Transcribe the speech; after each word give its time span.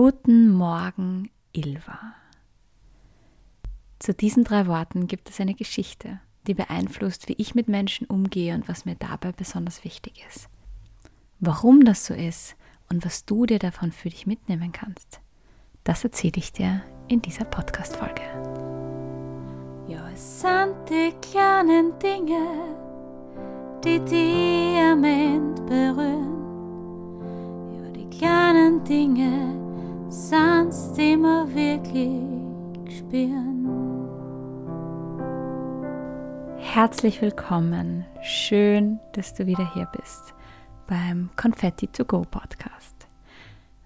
Guten 0.00 0.52
Morgen, 0.52 1.28
Ilva. 1.50 1.98
Zu 3.98 4.14
diesen 4.14 4.44
drei 4.44 4.68
Worten 4.68 5.08
gibt 5.08 5.28
es 5.28 5.40
eine 5.40 5.54
Geschichte, 5.54 6.20
die 6.46 6.54
beeinflusst, 6.54 7.28
wie 7.28 7.34
ich 7.36 7.56
mit 7.56 7.66
Menschen 7.66 8.06
umgehe 8.06 8.54
und 8.54 8.68
was 8.68 8.84
mir 8.84 8.94
dabei 8.94 9.32
besonders 9.32 9.82
wichtig 9.82 10.24
ist. 10.28 10.48
Warum 11.40 11.84
das 11.84 12.06
so 12.06 12.14
ist 12.14 12.54
und 12.88 13.04
was 13.04 13.24
du 13.24 13.44
dir 13.44 13.58
davon 13.58 13.90
für 13.90 14.08
dich 14.08 14.24
mitnehmen 14.24 14.70
kannst, 14.70 15.18
das 15.82 16.04
erzähle 16.04 16.36
ich 16.36 16.52
dir 16.52 16.80
in 17.08 17.20
dieser 17.20 17.46
Podcast-Folge. 17.46 18.22
Ja, 19.88 20.08
es 20.10 20.42
sind 20.42 20.76
die 20.88 21.12
kleinen 21.28 21.98
Dinge, 21.98 22.46
die 23.82 23.98
dich 23.98 24.78
am 24.78 25.02
Ende 25.02 25.60
berühren. 25.62 26.07
Spüren. 33.08 33.66
Herzlich 36.58 37.22
willkommen. 37.22 38.04
Schön, 38.22 39.00
dass 39.12 39.34
du 39.34 39.46
wieder 39.46 39.72
hier 39.74 39.88
bist 39.96 40.34
beim 40.86 41.30
Confetti 41.36 41.86
to 41.86 42.04
Go 42.04 42.22
Podcast. 42.22 43.08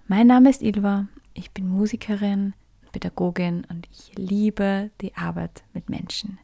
Mein 0.07 0.27
Name 0.27 0.49
ist 0.49 0.61
Ilva, 0.61 1.07
ich 1.33 1.51
bin 1.51 1.69
Musikerin, 1.69 2.53
Pädagogin 2.91 3.65
und 3.69 3.87
ich 3.91 4.11
liebe 4.17 4.91
die 5.01 5.15
Arbeit 5.15 5.63
mit 5.73 5.89
Menschen. 5.89 6.39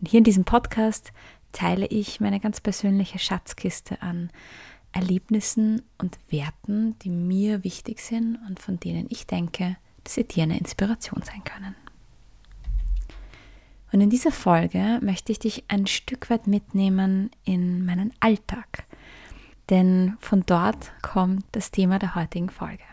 Und 0.00 0.08
hier 0.08 0.18
in 0.18 0.24
diesem 0.24 0.44
Podcast 0.44 1.12
teile 1.52 1.86
ich 1.86 2.20
meine 2.20 2.40
ganz 2.40 2.60
persönliche 2.60 3.18
Schatzkiste 3.18 4.00
an 4.02 4.30
Erlebnissen 4.92 5.82
und 5.96 6.18
Werten, 6.28 6.98
die 6.98 7.10
mir 7.10 7.64
wichtig 7.64 8.00
sind 8.00 8.38
und 8.46 8.60
von 8.60 8.78
denen 8.78 9.06
ich 9.08 9.26
denke, 9.26 9.76
dass 10.04 10.14
sie 10.14 10.24
dir 10.24 10.42
eine 10.42 10.58
Inspiration 10.58 11.22
sein 11.22 11.42
können. 11.44 11.74
Und 13.92 14.00
in 14.00 14.10
dieser 14.10 14.32
Folge 14.32 14.98
möchte 15.02 15.32
ich 15.32 15.38
dich 15.38 15.64
ein 15.68 15.86
Stück 15.86 16.30
weit 16.30 16.46
mitnehmen 16.46 17.30
in 17.44 17.84
meinen 17.84 18.12
Alltag, 18.20 18.84
denn 19.68 20.16
von 20.18 20.44
dort 20.46 20.92
kommt 21.02 21.44
das 21.52 21.70
Thema 21.70 21.98
der 21.98 22.14
heutigen 22.14 22.48
Folge. 22.48 22.84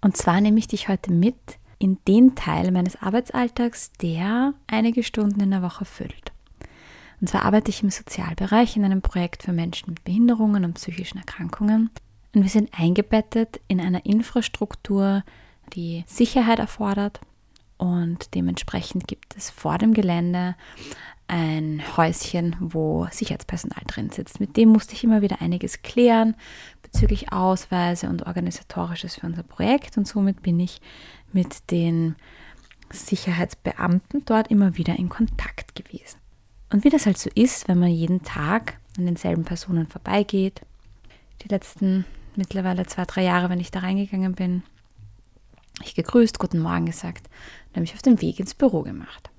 Und 0.00 0.16
zwar 0.16 0.40
nehme 0.40 0.58
ich 0.58 0.68
dich 0.68 0.88
heute 0.88 1.12
mit 1.12 1.58
in 1.78 1.98
den 2.06 2.36
Teil 2.36 2.70
meines 2.70 3.02
Arbeitsalltags, 3.02 3.92
der 4.00 4.54
einige 4.68 5.02
Stunden 5.02 5.40
in 5.40 5.50
der 5.50 5.62
Woche 5.62 5.84
füllt. 5.84 6.32
Und 7.20 7.28
zwar 7.28 7.44
arbeite 7.44 7.70
ich 7.70 7.82
im 7.82 7.90
Sozialbereich 7.90 8.76
in 8.76 8.84
einem 8.84 9.02
Projekt 9.02 9.42
für 9.42 9.52
Menschen 9.52 9.90
mit 9.90 10.04
Behinderungen 10.04 10.64
und 10.64 10.74
psychischen 10.74 11.18
Erkrankungen. 11.18 11.90
Und 12.34 12.42
wir 12.42 12.50
sind 12.50 12.70
eingebettet 12.78 13.60
in 13.68 13.80
einer 13.80 14.04
Infrastruktur, 14.04 15.24
die 15.72 16.04
Sicherheit 16.06 16.58
erfordert. 16.58 17.20
Und 17.78 18.34
dementsprechend 18.34 19.06
gibt 19.06 19.36
es 19.36 19.50
vor 19.50 19.78
dem 19.78 19.92
Gelände 19.92 20.56
ein 21.28 21.82
Häuschen, 21.96 22.56
wo 22.60 23.06
Sicherheitspersonal 23.10 23.82
drin 23.86 24.10
sitzt. 24.10 24.40
Mit 24.40 24.56
dem 24.56 24.68
musste 24.68 24.94
ich 24.94 25.04
immer 25.04 25.22
wieder 25.22 25.42
einiges 25.42 25.82
klären 25.82 26.36
bezüglich 26.82 27.32
Ausweise 27.32 28.08
und 28.08 28.26
organisatorisches 28.26 29.16
für 29.16 29.26
unser 29.26 29.42
Projekt. 29.42 29.96
Und 29.96 30.06
somit 30.06 30.42
bin 30.42 30.60
ich 30.60 30.80
mit 31.32 31.70
den 31.70 32.14
Sicherheitsbeamten 32.90 34.24
dort 34.24 34.50
immer 34.50 34.76
wieder 34.76 34.96
in 34.96 35.08
Kontakt 35.08 35.74
gewesen. 35.74 36.18
Und 36.72 36.84
wie 36.84 36.90
das 36.90 37.06
halt 37.06 37.18
so 37.18 37.30
ist, 37.34 37.68
wenn 37.68 37.78
man 37.78 37.90
jeden 37.90 38.22
Tag 38.22 38.78
an 38.96 39.06
denselben 39.06 39.44
Personen 39.44 39.86
vorbeigeht, 39.86 40.62
die 41.42 41.48
letzten 41.48 42.04
mittlerweile 42.36 42.86
zwei, 42.86 43.04
drei 43.04 43.24
Jahre, 43.24 43.50
wenn 43.50 43.60
ich 43.60 43.70
da 43.70 43.80
reingegangen 43.80 44.34
bin, 44.34 44.62
ich 45.86 45.94
gegrüßt, 45.94 46.38
guten 46.38 46.58
Morgen 46.58 46.86
gesagt 46.86 47.28
und 47.68 47.70
habe 47.72 47.80
mich 47.80 47.94
auf 47.94 48.02
den 48.02 48.20
Weg 48.20 48.40
ins 48.40 48.54
Büro 48.54 48.82
gemacht. 48.82 49.30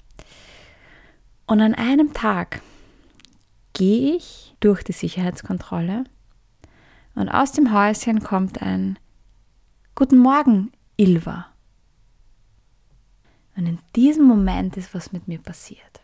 Und 1.46 1.62
an 1.62 1.74
einem 1.74 2.14
Tag 2.14 2.62
gehe 3.74 4.16
ich 4.16 4.56
durch 4.60 4.84
die 4.84 4.92
Sicherheitskontrolle 4.92 6.04
und 7.16 7.30
aus 7.30 7.52
dem 7.52 7.74
Häuschen 7.74 8.24
kommt 8.24 8.62
ein 8.62 9.00
Guten 9.96 10.20
Morgen, 10.20 10.72
Ilva. 10.96 11.48
Und 13.56 13.66
in 13.66 13.80
diesem 13.96 14.26
Moment 14.26 14.78
ist 14.78 14.94
was 14.94 15.12
mit 15.12 15.28
mir 15.28 15.40
passiert 15.40 16.02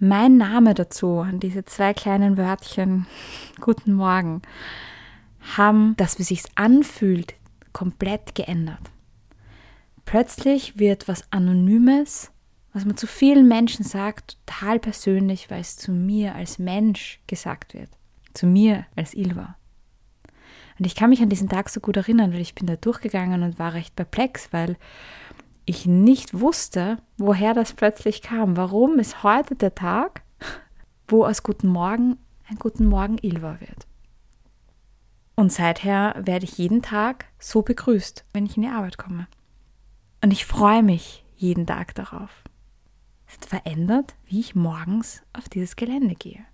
mein 0.00 0.36
Name 0.36 0.74
dazu, 0.74 1.18
an 1.18 1.40
diese 1.40 1.64
zwei 1.64 1.94
kleinen 1.94 2.36
Wörtchen, 2.36 3.06
guten 3.60 3.92
Morgen, 3.92 4.42
haben 5.56 5.94
das, 5.96 6.18
wie 6.18 6.24
sich's 6.24 6.48
anfühlt, 6.54 7.34
komplett 7.72 8.34
geändert. 8.34 8.80
Plötzlich 10.08 10.78
wird 10.78 11.06
was 11.06 11.30
Anonymes, 11.30 12.32
was 12.72 12.86
man 12.86 12.96
zu 12.96 13.06
vielen 13.06 13.46
Menschen 13.46 13.84
sagt, 13.84 14.38
total 14.46 14.78
persönlich, 14.78 15.50
weil 15.50 15.60
es 15.60 15.76
zu 15.76 15.92
mir 15.92 16.34
als 16.34 16.58
Mensch 16.58 17.20
gesagt 17.26 17.74
wird. 17.74 17.90
Zu 18.32 18.46
mir 18.46 18.86
als 18.96 19.12
Ilva. 19.12 19.56
Und 20.78 20.86
ich 20.86 20.94
kann 20.94 21.10
mich 21.10 21.20
an 21.20 21.28
diesen 21.28 21.50
Tag 21.50 21.68
so 21.68 21.80
gut 21.80 21.98
erinnern, 21.98 22.32
weil 22.32 22.40
ich 22.40 22.54
bin 22.54 22.66
da 22.66 22.76
durchgegangen 22.76 23.42
und 23.42 23.58
war 23.58 23.74
recht 23.74 23.96
perplex, 23.96 24.50
weil 24.50 24.78
ich 25.66 25.84
nicht 25.84 26.40
wusste, 26.40 26.96
woher 27.18 27.52
das 27.52 27.74
plötzlich 27.74 28.22
kam. 28.22 28.56
Warum 28.56 28.98
ist 28.98 29.22
heute 29.22 29.56
der 29.56 29.74
Tag, 29.74 30.22
wo 31.06 31.26
aus 31.26 31.42
Guten 31.42 31.68
Morgen 31.68 32.16
ein 32.48 32.56
Guten 32.56 32.86
Morgen 32.86 33.18
Ilva 33.20 33.60
wird? 33.60 33.86
Und 35.34 35.52
seither 35.52 36.14
werde 36.18 36.46
ich 36.46 36.56
jeden 36.56 36.80
Tag 36.80 37.26
so 37.38 37.60
begrüßt, 37.60 38.24
wenn 38.32 38.46
ich 38.46 38.56
in 38.56 38.62
die 38.62 38.70
Arbeit 38.70 38.96
komme. 38.96 39.26
Und 40.20 40.32
ich 40.32 40.46
freue 40.46 40.82
mich 40.82 41.24
jeden 41.36 41.66
Tag 41.66 41.94
darauf. 41.94 42.30
Es 43.26 43.34
hat 43.34 43.44
verändert, 43.44 44.14
wie 44.26 44.40
ich 44.40 44.54
morgens 44.54 45.22
auf 45.32 45.48
dieses 45.48 45.76
Gelände 45.76 46.14
gehe. 46.14 46.44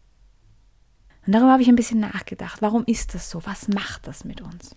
Und 1.26 1.32
darüber 1.32 1.52
habe 1.52 1.62
ich 1.62 1.69
ein 1.69 1.76
bisschen 1.76 2.00
nachgedacht. 2.00 2.60
Warum 2.60 2.84
ist 2.86 3.14
das 3.14 3.30
so? 3.30 3.44
Was 3.47 3.69
macht 3.69 4.06
das 4.06 4.24
mit 4.24 4.41
uns? 4.41 4.76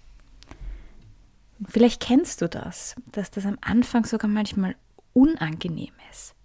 Vielleicht 1.68 2.02
kennst 2.02 2.42
du 2.42 2.48
das, 2.48 2.96
dass 3.12 3.32
das 3.32 3.46
am 3.46 3.58
Anfang 3.62 4.06
sogar 4.06 4.30
manchmal 4.30 4.76
unangenehm 5.14 5.94
ist, 6.12 6.36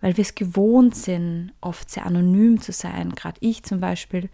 weil 0.00 0.16
wir 0.16 0.22
es 0.22 0.34
gewohnt 0.34 0.96
sind, 0.96 1.52
oft 1.60 1.88
sehr 1.88 2.04
anonym 2.04 2.60
zu 2.60 2.72
sein. 2.72 3.14
Gerade 3.14 3.38
ich 3.40 3.62
zum 3.62 3.80
Beispiel, 3.80 4.28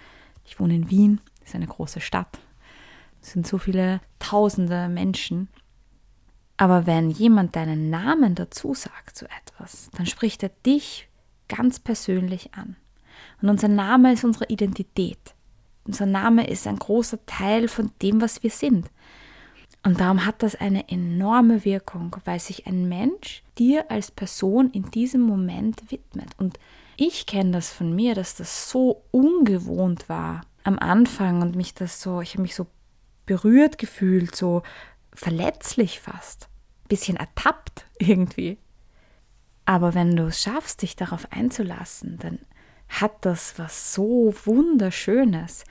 ich 0.44 0.58
wohne 0.58 0.74
in 0.74 0.90
Wien, 0.90 1.20
das 1.40 1.50
ist 1.50 1.54
eine 1.54 1.66
große 1.66 2.00
Stadt. 2.00 2.38
Es 3.20 3.32
sind 3.32 3.46
so 3.46 3.58
viele 3.58 4.00
tausende 4.18 4.88
Menschen. 4.88 5.48
Aber 6.62 6.86
wenn 6.86 7.10
jemand 7.10 7.56
deinen 7.56 7.90
Namen 7.90 8.36
dazu 8.36 8.72
sagt 8.72 9.16
zu 9.16 9.24
etwas, 9.24 9.90
dann 9.96 10.06
spricht 10.06 10.44
er 10.44 10.50
dich 10.64 11.08
ganz 11.48 11.80
persönlich 11.80 12.54
an. 12.54 12.76
Und 13.40 13.48
unser 13.48 13.66
Name 13.66 14.12
ist 14.12 14.22
unsere 14.22 14.44
Identität. 14.44 15.18
Unser 15.84 16.06
Name 16.06 16.46
ist 16.46 16.68
ein 16.68 16.78
großer 16.78 17.18
Teil 17.26 17.66
von 17.66 17.90
dem, 18.00 18.20
was 18.20 18.44
wir 18.44 18.50
sind. 18.50 18.88
Und 19.82 19.98
darum 19.98 20.24
hat 20.24 20.44
das 20.44 20.54
eine 20.54 20.88
enorme 20.88 21.64
Wirkung, 21.64 22.14
weil 22.26 22.38
sich 22.38 22.64
ein 22.68 22.88
Mensch 22.88 23.42
dir 23.58 23.90
als 23.90 24.12
Person 24.12 24.70
in 24.70 24.88
diesem 24.92 25.22
Moment 25.22 25.90
widmet. 25.90 26.28
Und 26.38 26.60
ich 26.96 27.26
kenne 27.26 27.50
das 27.50 27.72
von 27.72 27.92
mir, 27.92 28.14
dass 28.14 28.36
das 28.36 28.70
so 28.70 29.02
ungewohnt 29.10 30.08
war 30.08 30.42
am 30.62 30.78
Anfang 30.78 31.42
und 31.42 31.56
mich 31.56 31.74
das 31.74 32.00
so, 32.00 32.20
ich 32.20 32.34
habe 32.34 32.42
mich 32.42 32.54
so 32.54 32.68
berührt 33.26 33.78
gefühlt, 33.78 34.36
so 34.36 34.62
verletzlich 35.12 35.98
fast, 35.98 36.48
bisschen 36.92 37.16
ertappt 37.16 37.86
irgendwie. 37.98 38.58
Aber 39.64 39.94
wenn 39.94 40.14
du 40.14 40.26
es 40.26 40.42
schaffst, 40.42 40.82
dich 40.82 40.94
darauf 40.94 41.26
einzulassen, 41.32 42.18
dann 42.18 42.38
hat 42.88 43.24
das 43.24 43.58
was 43.58 43.94
so 43.94 44.34
wunderschönes, 44.44 45.64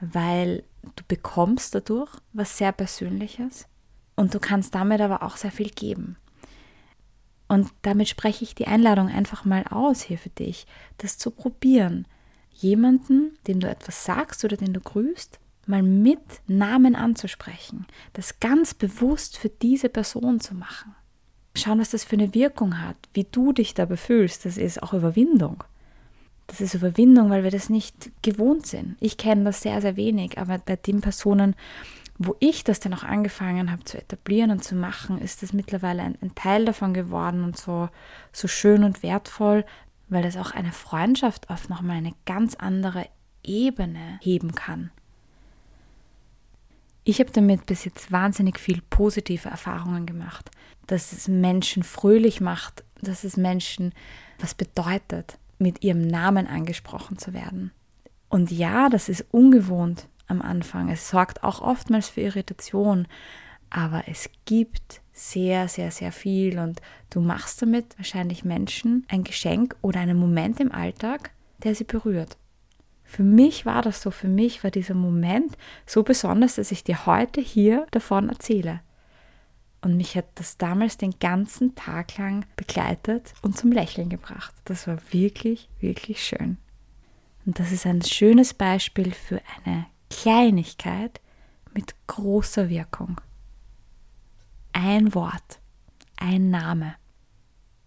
weil 0.00 0.64
du 0.82 1.04
bekommst 1.06 1.76
dadurch 1.76 2.10
was 2.32 2.58
sehr 2.58 2.72
Persönliches 2.72 3.68
und 4.16 4.34
du 4.34 4.40
kannst 4.40 4.74
damit 4.74 5.00
aber 5.00 5.22
auch 5.22 5.36
sehr 5.36 5.52
viel 5.52 5.70
geben. 5.70 6.16
Und 7.46 7.70
damit 7.82 8.08
spreche 8.08 8.42
ich 8.42 8.56
die 8.56 8.66
Einladung 8.66 9.06
einfach 9.06 9.44
mal 9.44 9.62
aus 9.70 10.02
hier 10.02 10.18
für 10.18 10.30
dich, 10.30 10.66
das 10.98 11.18
zu 11.18 11.30
probieren. 11.30 12.08
Jemanden, 12.50 13.38
dem 13.46 13.60
du 13.60 13.68
etwas 13.68 14.04
sagst 14.04 14.44
oder 14.44 14.56
den 14.56 14.72
du 14.72 14.80
grüßt, 14.80 15.38
mal 15.68 15.82
mit 15.82 16.20
Namen 16.46 16.94
anzusprechen, 16.94 17.86
das 18.12 18.40
ganz 18.40 18.74
bewusst 18.74 19.38
für 19.38 19.48
diese 19.48 19.88
Person 19.88 20.40
zu 20.40 20.54
machen. 20.54 20.94
Schauen, 21.56 21.80
was 21.80 21.90
das 21.90 22.04
für 22.04 22.16
eine 22.16 22.34
Wirkung 22.34 22.80
hat, 22.80 22.96
wie 23.12 23.26
du 23.30 23.52
dich 23.52 23.74
dabei 23.74 23.96
fühlst, 23.96 24.44
das 24.44 24.56
ist 24.56 24.82
auch 24.82 24.92
Überwindung. 24.92 25.62
Das 26.46 26.60
ist 26.60 26.74
Überwindung, 26.74 27.30
weil 27.30 27.44
wir 27.44 27.50
das 27.50 27.70
nicht 27.70 28.10
gewohnt 28.22 28.66
sind. 28.66 28.96
Ich 29.00 29.16
kenne 29.16 29.44
das 29.44 29.62
sehr, 29.62 29.80
sehr 29.80 29.96
wenig, 29.96 30.38
aber 30.38 30.58
bei 30.58 30.76
den 30.76 31.00
Personen, 31.00 31.54
wo 32.18 32.36
ich 32.38 32.64
das 32.64 32.80
dann 32.80 32.94
auch 32.94 33.02
angefangen 33.02 33.70
habe 33.70 33.84
zu 33.84 33.98
etablieren 33.98 34.50
und 34.50 34.62
zu 34.62 34.74
machen, 34.74 35.18
ist 35.18 35.42
das 35.42 35.52
mittlerweile 35.52 36.02
ein, 36.02 36.18
ein 36.20 36.34
Teil 36.34 36.64
davon 36.64 36.92
geworden 36.92 37.44
und 37.44 37.56
so, 37.56 37.88
so 38.32 38.46
schön 38.46 38.84
und 38.84 39.02
wertvoll, 39.02 39.64
weil 40.08 40.22
das 40.22 40.36
auch 40.36 40.52
eine 40.52 40.72
Freundschaft 40.72 41.50
auf 41.50 41.68
nochmal 41.68 41.96
eine 41.96 42.14
ganz 42.26 42.54
andere 42.54 43.06
Ebene 43.42 44.18
heben 44.22 44.54
kann. 44.54 44.90
Ich 47.04 47.20
habe 47.20 47.30
damit 47.30 47.66
bis 47.66 47.84
jetzt 47.84 48.10
wahnsinnig 48.10 48.58
viel 48.58 48.80
positive 48.88 49.48
Erfahrungen 49.48 50.06
gemacht, 50.06 50.50
dass 50.86 51.12
es 51.12 51.28
Menschen 51.28 51.82
fröhlich 51.82 52.40
macht, 52.40 52.82
dass 53.02 53.24
es 53.24 53.36
Menschen 53.36 53.92
was 54.38 54.54
bedeutet, 54.54 55.38
mit 55.58 55.84
ihrem 55.84 56.06
Namen 56.06 56.46
angesprochen 56.46 57.18
zu 57.18 57.34
werden. 57.34 57.72
Und 58.28 58.50
ja, 58.50 58.88
das 58.88 59.08
ist 59.08 59.26
ungewohnt 59.30 60.08
am 60.26 60.40
Anfang. 60.40 60.90
Es 60.90 61.10
sorgt 61.10 61.44
auch 61.44 61.60
oftmals 61.60 62.08
für 62.08 62.22
Irritation, 62.22 63.06
aber 63.70 64.04
es 64.08 64.30
gibt 64.46 65.02
sehr, 65.12 65.68
sehr, 65.68 65.90
sehr 65.90 66.10
viel 66.10 66.58
und 66.58 66.80
du 67.10 67.20
machst 67.20 67.60
damit 67.62 67.96
wahrscheinlich 67.98 68.44
Menschen 68.44 69.06
ein 69.08 69.24
Geschenk 69.24 69.76
oder 69.82 70.00
einen 70.00 70.18
Moment 70.18 70.58
im 70.58 70.72
Alltag, 70.72 71.30
der 71.62 71.74
sie 71.74 71.84
berührt. 71.84 72.36
Für 73.14 73.22
mich 73.22 73.64
war 73.64 73.80
das 73.80 74.02
so, 74.02 74.10
für 74.10 74.26
mich 74.26 74.64
war 74.64 74.72
dieser 74.72 74.96
Moment 74.96 75.56
so 75.86 76.02
besonders, 76.02 76.56
dass 76.56 76.72
ich 76.72 76.82
dir 76.82 77.06
heute 77.06 77.40
hier 77.40 77.86
davon 77.92 78.28
erzähle. 78.28 78.80
Und 79.82 79.96
mich 79.96 80.16
hat 80.16 80.24
das 80.34 80.56
damals 80.56 80.96
den 80.96 81.16
ganzen 81.20 81.76
Tag 81.76 82.18
lang 82.18 82.44
begleitet 82.56 83.32
und 83.40 83.56
zum 83.56 83.70
Lächeln 83.70 84.08
gebracht. 84.08 84.52
Das 84.64 84.88
war 84.88 84.98
wirklich, 85.12 85.68
wirklich 85.78 86.24
schön. 86.24 86.56
Und 87.46 87.60
das 87.60 87.70
ist 87.70 87.86
ein 87.86 88.02
schönes 88.02 88.52
Beispiel 88.52 89.12
für 89.12 89.40
eine 89.64 89.86
Kleinigkeit 90.10 91.20
mit 91.72 91.94
großer 92.08 92.68
Wirkung. 92.68 93.20
Ein 94.72 95.14
Wort, 95.14 95.60
ein 96.16 96.50
Name. 96.50 96.96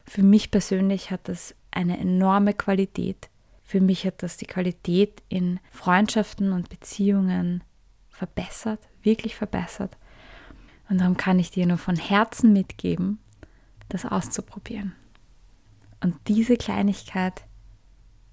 Für 0.05 0.23
mich 0.23 0.51
persönlich 0.51 1.11
hat 1.11 1.27
das 1.27 1.53
eine 1.71 1.97
enorme 1.97 2.53
Qualität. 2.53 3.29
Für 3.67 3.81
mich 3.81 4.05
hat 4.05 4.23
das 4.23 4.37
die 4.37 4.45
Qualität 4.45 5.21
in 5.27 5.59
Freundschaften 5.71 6.53
und 6.53 6.69
Beziehungen 6.69 7.65
verbessert, 8.09 8.79
wirklich 9.03 9.35
verbessert. 9.35 9.97
Und 10.89 11.01
darum 11.01 11.17
kann 11.17 11.37
ich 11.37 11.51
dir 11.51 11.65
nur 11.65 11.77
von 11.77 11.97
Herzen 11.97 12.53
mitgeben, 12.53 13.19
das 13.89 14.05
auszuprobieren. 14.05 14.95
Und 16.01 16.15
diese 16.29 16.55
Kleinigkeit 16.55 17.43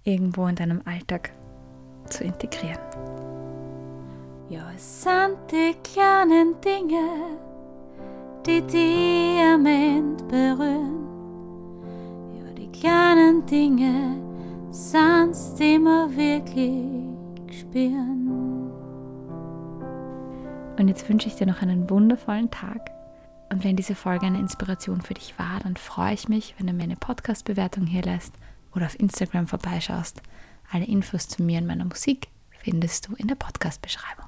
irgendwo 0.05 0.47
in 0.47 0.55
deinem 0.55 0.83
Alltag 0.85 1.33
zu 2.09 2.23
integrieren. 2.23 2.79
Ja, 4.49 4.71
es 4.71 5.03
sind 5.03 5.37
die 5.51 5.75
kleinen 5.83 6.61
Dinge, 6.61 7.39
die 8.47 8.63
Diamant 8.63 10.29
berühren. 10.29 11.09
Ja, 12.39 12.53
die 12.53 12.71
kleinen 12.71 13.45
Dinge 13.47 14.24
die 14.95 15.79
wir 15.81 16.09
wirklich 16.17 17.59
spüren. 17.59 18.31
Und 20.79 20.89
jetzt 20.89 21.09
wünsche 21.09 21.27
ich 21.27 21.35
dir 21.35 21.47
noch 21.47 21.63
einen 21.63 21.91
wundervollen 21.91 22.51
Tag. 22.51 22.91
Und 23.51 23.65
wenn 23.65 23.75
diese 23.75 23.97
Folge 23.97 24.27
eine 24.27 24.39
Inspiration 24.39 25.01
für 25.01 25.15
dich 25.15 25.37
war, 25.37 25.59
dann 25.63 25.77
freue 25.77 26.15
ich 26.15 26.29
mich, 26.29 26.55
wenn 26.59 26.69
du 26.69 26.73
mir 26.73 26.85
eine 26.85 26.97
Podcast-Bewertung 26.97 27.87
hier 27.87 28.03
lässt 28.03 28.35
oder 28.75 28.87
auf 28.87 28.99
Instagram 28.99 29.49
vorbeischaust. 29.49 30.23
Alle 30.71 30.85
Infos 30.85 31.27
zu 31.29 31.43
mir 31.43 31.61
und 31.61 31.67
meiner 31.67 31.85
Musik 31.85 32.29
findest 32.51 33.09
du 33.09 33.15
in 33.15 33.27
der 33.27 33.35
Podcast-Beschreibung. 33.35 34.24